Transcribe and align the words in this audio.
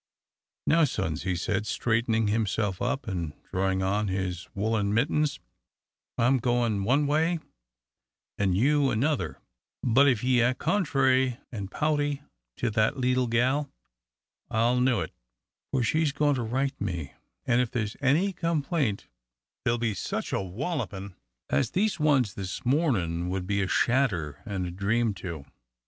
"Now, 0.65 0.85
sons," 0.85 1.21
he 1.25 1.35
said, 1.35 1.67
straightening 1.67 2.27
himself 2.29 2.81
up 2.81 3.07
and 3.07 3.33
drawing 3.51 3.83
on 3.83 4.07
his 4.07 4.49
woollen 4.55 4.95
mittens, 4.95 5.39
"I'm 6.17 6.37
goin' 6.39 6.83
one 6.83 7.05
way 7.05 7.37
an' 8.39 8.53
you 8.53 8.89
another, 8.89 9.37
but 9.83 10.07
if 10.07 10.23
ye 10.23 10.41
act 10.41 10.57
contrairy 10.57 11.37
an' 11.51 11.67
pouty 11.67 12.23
to 12.57 12.71
that 12.71 12.97
leetle 12.97 13.27
gal, 13.27 13.69
I'll 14.49 14.79
know 14.79 15.01
it, 15.01 15.13
for 15.69 15.83
she's 15.83 16.11
goin' 16.11 16.33
to 16.33 16.41
write 16.41 16.81
me, 16.81 17.13
an' 17.45 17.59
if 17.59 17.69
there's 17.69 17.95
any 18.01 18.33
complaint, 18.33 19.07
there'll 19.63 19.77
be 19.77 19.93
such 19.93 20.33
a 20.33 20.41
wallopin' 20.41 21.15
as 21.51 21.69
these 21.69 21.99
ones 21.99 22.33
this 22.33 22.65
mornin' 22.65 23.29
would 23.29 23.45
be 23.45 23.61
a 23.61 23.67
shadder 23.67 24.41
an' 24.47 24.65
a 24.65 24.71
dream 24.71 25.13
to." 25.21 25.45